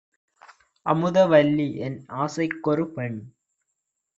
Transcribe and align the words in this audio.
"அமுத 0.85 1.17
வல்லிஎன் 1.27 1.99
ஆசைக் 2.17 2.59
கொருபெண்! 2.63 3.19